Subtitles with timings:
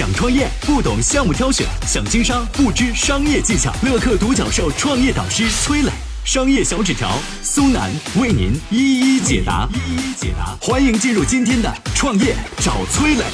[0.00, 3.70] 想创业不懂项目挑选，想经商不知商业技巧。
[3.82, 5.90] 乐客独角兽创业导师崔磊，
[6.24, 7.10] 商业小纸条
[7.42, 9.68] 苏南为您一一解答。
[9.74, 13.24] 一一解答，欢迎进入今天的创业找崔磊。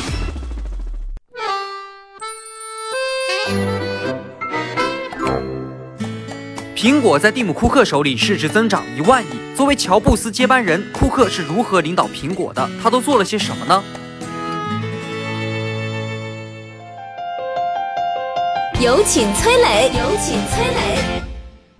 [6.75, 9.29] 苹果在蒂姆·库克手里市值增长一万亿。
[9.57, 12.69] 作为乔布斯接班人，库克是如何领导苹果的？
[12.83, 13.85] 他都做了些什么呢？
[18.79, 19.87] 有请崔磊。
[19.99, 21.23] 有请崔磊。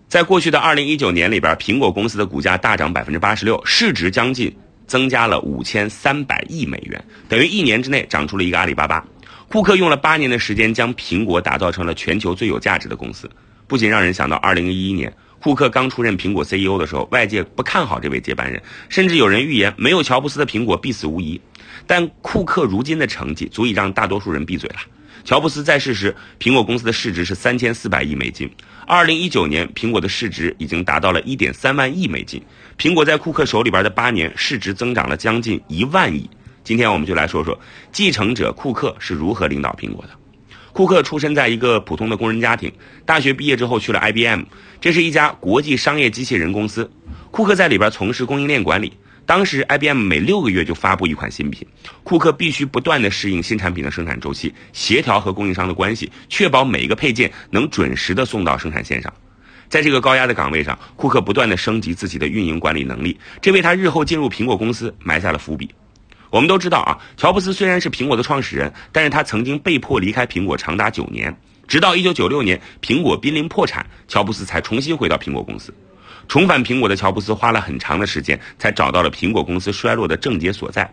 [0.09, 9.07] 在过去的二零一九年里边，苹果公司的股价大涨百分之八十六，市值将近增加了五千三百亿美元，等于一年之内长出了一个阿里巴巴。
[9.49, 13.31] 库克用了八年的时间，将苹果打造成了全球最有价值的公司。
[13.67, 21.39] 不仅让人想到二零一一年库克刚出任苹果 CEO 的时候，外界不看好这位接班人，甚至有人预言没有乔布斯的苹果必死无疑。
[21.87, 24.77] 但库克如今的成绩足以让大多数人闭嘴了。
[25.27, 28.49] 乔布斯在世时，苹果公司的市值是三千四百亿美金。
[28.87, 32.41] 二零一九年，苹果的市值已经达到了一点三万亿美金。
[32.79, 36.31] 苹果在库克手里边的八年，市值增长了将近一万亿。
[36.63, 37.59] 今天我们就来说说
[37.91, 40.11] 继承者库克是如何领导苹果的。
[40.73, 42.73] 库克出生在一个普通的工人家庭，
[43.05, 44.45] 大学毕业之后去了 IBM，
[44.81, 46.89] 这是一家国际商业机器人公司。
[47.33, 48.93] 库克在里边从事供应链管理。
[49.27, 51.67] 当时 IBM 每六个月就发布一款新品，
[52.05, 59.13] 库克必须不断的适应新产品的生产周期，协调和供应商的关系，确保每一个配件能准时的送到生产线上。
[59.69, 65.75] 在这个高压的岗位上，库克不断的升级自己的运营管理能力，这为他日后进入苹果公司埋下了伏笔。
[66.31, 75.75] 我们都知道啊，乔布斯虽然是苹果的创始人，但是他曾经被迫离开苹果长达九年，直到一九九六年苹果濒临破产，乔布斯才重新回到苹果公司。
[76.29, 80.93] 重返苹果的乔布斯花了很长的时间，才找到了苹果公司衰落的症结所在。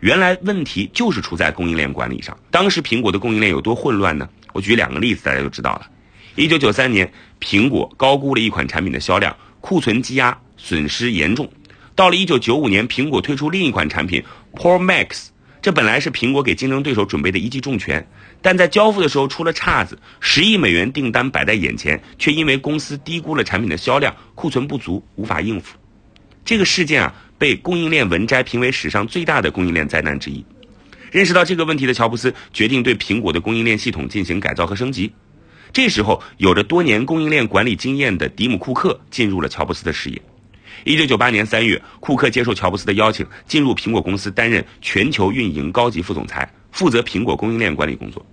[0.00, 2.36] 原来问题就是出在供应链管理上。
[2.50, 4.28] 当时苹果的供应链有多混乱呢？
[4.52, 5.86] 我举两个例子，大家就知道了。
[6.34, 11.48] 一九九三年，苹果高估了一款产品的销量，库存积压，损失严重。
[11.94, 14.24] 到了一九九五年，苹果推出另一款产品
[14.54, 15.28] Pro Max，
[15.62, 18.04] 这本来是苹果给竞争对手准备的一记重拳，
[18.42, 25.78] 但在交付的时候出了岔子，十亿美元订单摆在眼前，却因为公司低估了产品的销量，库存不足，无法应付。
[26.44, 30.44] 这个事件啊，被供应链文摘评为史上最大的供应链灾难之一。
[31.12, 35.12] 认识到这个问题的乔布斯决定对苹果的供应链系统进行改造和升级。
[35.72, 40.20] 这时候，有着多年供应链管理经验的迪姆·库克进入了乔布斯的视野。
[40.84, 48.24] 一九九八年三月，库克接受乔布斯的邀请，进入苹果公司担任全球运营高级副总裁，负责苹果供应链管理工作。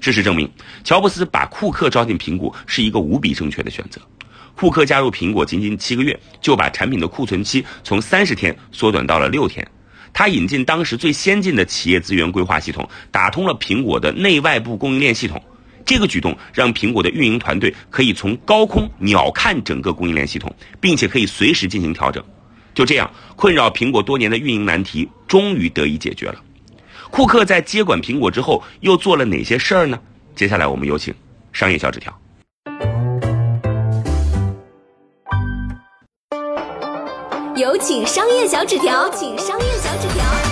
[0.00, 0.50] 事实证明，
[0.84, 4.00] 乔布斯把库克招进苹果是一个无比正确的选择。
[4.54, 9.66] 库克加入苹果仅仅七个月，就把产品的库存期从三十天缩短到了六天。
[10.14, 15.42] 他引进当时最先进的企业资源规划系统，打通了苹果的内外部供应链系统。
[15.86, 22.22] 这个举动让苹果的运营团队可以从高空鸟瞰整个供应链系统，并且可以随时进行调整。
[22.74, 26.42] 就这样，困扰苹果多年的运营难题终于得以解决了。
[27.10, 29.98] 库克在接管苹果之后又做了哪些事儿呢？
[30.34, 31.14] 接下来我们有请
[31.52, 32.12] 商业小纸条。
[37.56, 40.45] 有请商业小纸条，请商业小纸条。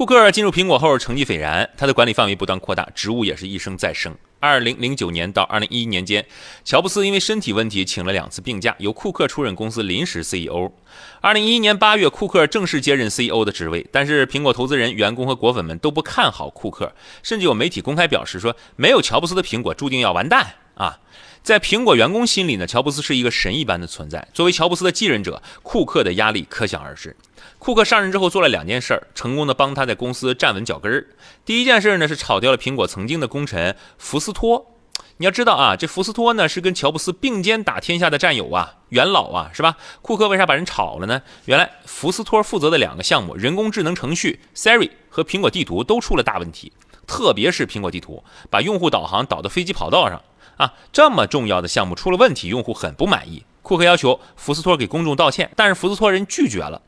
[0.00, 4.16] 库克进入苹果后成绩斐然，他的管理范围不断扩大，职务也是一升再升。
[4.38, 6.24] 二零零九年到二零一一年间，
[6.64, 10.72] 乔布斯因为身体问题请了两次病假，由库克出任公司临时 CEO。
[11.20, 20.98] 二零一一年八月，库克正式接任 CEO 的职位，但是苹果投资人、员工和果粉们都不看好库克，甚至有媒体公开表示说，没有乔布斯的苹果注定要完蛋啊！
[21.42, 24.28] 在苹果员工心里呢，乔布斯是一个神一般的存在。
[24.32, 27.16] 作为乔布斯的继任者，库克的压力可想而知。
[27.58, 31.06] 库克上任之后做了两件事儿，成功的帮他在公司站稳脚跟儿。
[31.44, 34.76] 第一件事呢是炒掉了苹果曾经的功臣福斯托。
[35.16, 39.76] 你要知道啊，这福斯托呢是跟乔布斯并肩打天下的战友啊，元老啊，是吧？
[40.00, 41.20] 库克为啥把人炒了呢？
[41.46, 46.72] 原来福斯托负责的两个项目，人工智能程序 Siri 和苹果地图都出了大问题，
[47.10, 50.22] 特别是苹果地图把用户导航导到飞机跑道上
[50.58, 53.44] 啊，这么重要的项目出了问题，用户很不满意。
[53.62, 56.80] 库克要求福斯托给公众道歉，但是福斯托人拒绝了。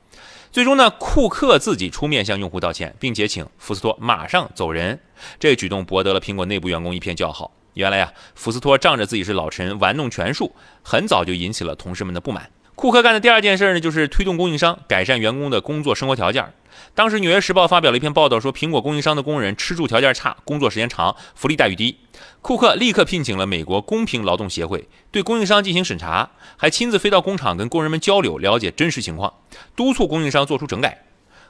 [0.53, 5.01] 最终呢，库克自己出面向用户道歉，并且请福斯托马上走人。
[5.41, 7.51] 这举动博得了苹果内部员工一片叫好。
[7.75, 10.55] 原来呀，福斯托仗着自己是老臣，玩弄权术，
[10.85, 12.49] 很早就引起了同事们的不满。
[12.75, 16.53] 库克干的第二件事呢，就是推动供应商改善员工的工作生活条件。
[16.95, 21.99] 当时《纽约时报》发表了一篇报道，说苹果供应商的工人吃住条件差，工作时间长，福利待遇低。
[22.41, 29.33] 库克立刻聘请了美国公平劳动协会，对供应商进行审查，还亲自飞到工厂跟工人们交流，了解真实情况，
[29.77, 31.05] 督促供应商做出整改。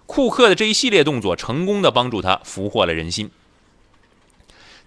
[0.07, 3.31] 库克的这一系列动作，成功的帮助他俘获了人心。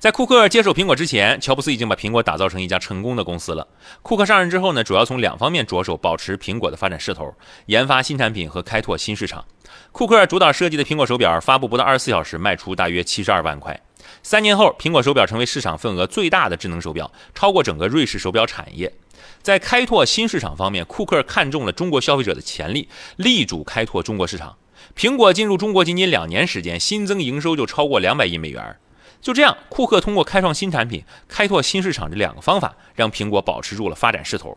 [0.06, 3.68] 在库克接手苹果之前，乔布斯已经把苹果打造成一家成功的公司了。
[4.04, 7.34] 库克上任之后呢，主要从两方面着手保持苹果的发展势头：
[7.66, 9.44] 研发新产品和开拓新市场。
[9.92, 13.81] 库克主导设计的苹果手表发布不到二十四小时，卖出大约七十二万块。
[14.22, 18.94] 三年后，苹果手表成为市场份额最大的智能手表，超过整个瑞士手表产业。
[19.42, 24.56] 在开拓新市场方面，库克看中了中国消费者的潜力，力主开拓中国市场。
[24.96, 28.78] 苹果进入中国仅仅两年时间，新增营收就超过两百亿美元。
[29.25, 34.56] 就这样，库克通过开创新产品、开拓新市场这两个方法，让苹果保持住了发展势头。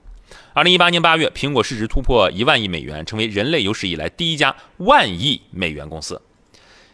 [0.53, 6.21] 二零一八年八月，苹果市值突破一万亿美元，成为人类有史以来第一家万亿美元公司。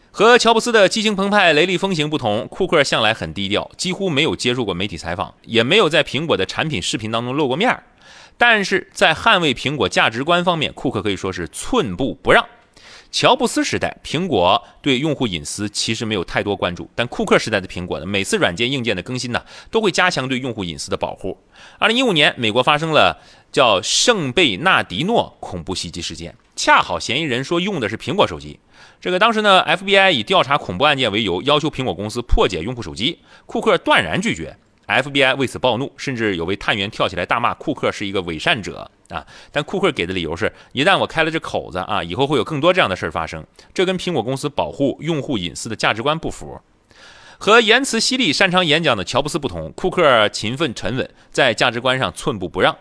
[0.09, 7.83] 和乔布斯的激情澎湃、雷厉风行不同，库克向来很低调，几乎没有接受过媒体采访，也没有在苹果的产品视频当中露过面儿。
[8.37, 12.47] 但是在捍卫苹果价值观方面，库克可以说是寸步不让。
[13.11, 21.37] 乔布斯时代，苹果对用户隐私其实没有太多关注，但库克时代的苹果呢，每次软件硬件的更新呢，都会加强对用户隐私的保护。
[21.79, 23.21] 二零一五年，美国发生了
[23.51, 28.59] 叫圣贝纳迪诺恐怖袭击事件，恰好嫌疑人说用的是苹果手机。
[28.99, 34.57] 这个当时呢，FBI 以调查恐怖案件为由，要求苹果公司破解用户手机，库克断然拒绝。
[34.87, 39.25] FBI 为此暴怒，甚至有位探员跳起来大骂库克是一个伪善者啊！
[39.51, 43.45] 但库克给的理由是：一旦我开了这口子啊，以后会有更多这样的事儿发生。
[43.73, 46.59] 这跟苹果公司保护用户隐私的价值观不符。
[47.37, 52.75] 和言辞犀利、擅长演讲的乔布斯不同，库克勤奋沉稳，在价值观上寸步不让。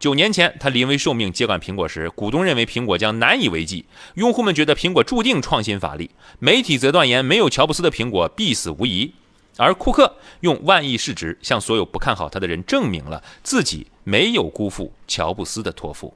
[0.00, 3.84] 九年前他临危受命接管苹果时，股东认为苹果将难以为继，
[4.14, 6.10] 用户们觉得苹果注定创新乏力，
[6.40, 9.14] 媒体则断言没有乔布斯的苹果必死无疑。
[9.56, 16.14] 而库克用万亿市值向所有不看好他的人证明了自己没有辜负乔布斯的托付。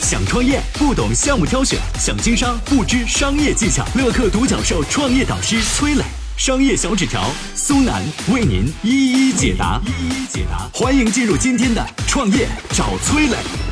[0.00, 3.84] 想创业不懂项目挑选，想经商不知商业技巧。
[3.94, 6.02] 乐客独角兽创业导师崔磊，
[6.38, 8.02] 商业小纸条苏南
[8.32, 9.78] 为您一一解答。
[9.84, 13.67] 一一解答，欢迎进入今天的创业找崔磊。